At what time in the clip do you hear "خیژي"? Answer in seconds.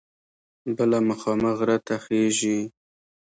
2.03-2.59